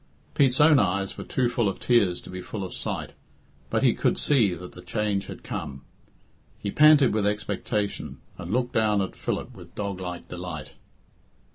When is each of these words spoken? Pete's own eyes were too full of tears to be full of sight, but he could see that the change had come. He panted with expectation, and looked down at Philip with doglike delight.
Pete's 0.33 0.59
own 0.59 0.79
eyes 0.79 1.15
were 1.15 1.23
too 1.23 1.47
full 1.47 1.69
of 1.69 1.79
tears 1.79 2.21
to 2.21 2.31
be 2.31 2.41
full 2.41 2.63
of 2.63 2.73
sight, 2.73 3.13
but 3.69 3.83
he 3.83 3.93
could 3.93 4.17
see 4.17 4.55
that 4.55 4.71
the 4.71 4.81
change 4.81 5.27
had 5.27 5.43
come. 5.43 5.83
He 6.57 6.71
panted 6.71 7.13
with 7.13 7.27
expectation, 7.27 8.19
and 8.35 8.51
looked 8.51 8.73
down 8.73 9.03
at 9.03 9.15
Philip 9.15 9.53
with 9.55 9.75
doglike 9.75 10.27
delight. 10.27 10.71